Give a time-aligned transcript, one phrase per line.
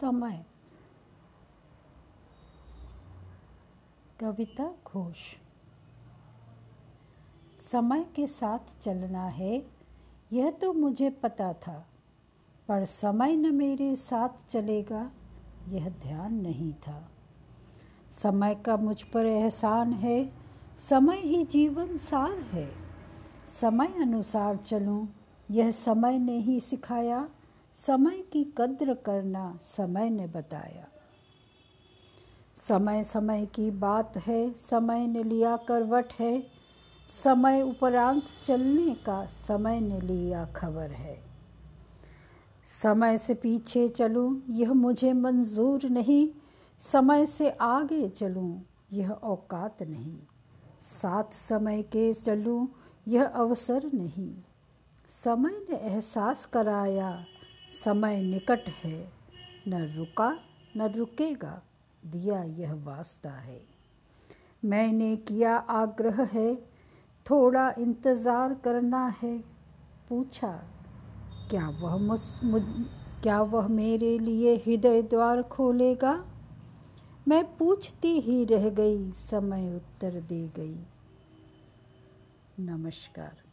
[0.00, 0.44] समय।
[4.20, 5.16] कविता घोष।
[7.58, 9.66] समय के साथ चलना है,
[10.32, 11.86] यह तो मुझे पता था,
[12.68, 15.10] पर समय न मेरे साथ चलेगा,
[15.68, 17.10] यह ध्यान नहीं था।
[18.10, 20.32] समय का मुझ पर एहसान है,
[20.78, 22.72] समय ही जीवन सार है।
[23.46, 25.08] समय अनुसार चलूँ,
[25.50, 27.28] यह समय ने ही सिखाया
[27.74, 30.88] समय की कद्र करना समय ने बताया।
[32.56, 36.46] समय समय की बात है, समय ने लिया करवट है।
[37.08, 41.22] समय उपरांत चलने का समय ने लिया खबर है।
[42.66, 46.28] समय से पीछे चलूँ, यह मुझे मंजूर नहीं।
[46.78, 50.18] समय से आगे चलूँ, यह औकात नहीं।
[50.82, 52.68] साथ समय के चलूँ,
[53.08, 54.34] यह अवसर नहीं।
[55.08, 57.24] समय ने एहसास कराया
[57.74, 58.98] समय निकट है।
[59.68, 60.30] न रुका,
[60.76, 61.60] न रुकेगा,
[62.02, 63.60] दिया यह वास्ता है।
[64.64, 66.54] मैंने किया आग्रह है,
[67.26, 69.38] थोड़ा इंतज़ार करना है।
[70.08, 70.52] पूछा,
[71.50, 72.20] क्या वह मुझ,
[73.22, 76.14] क्या वह मेरे लिए हृदय द्वार खोलेगा?
[77.28, 80.76] मैं पूछती ही रह गई, समय उत्तर दे गई।
[82.60, 83.43] नमस्कार।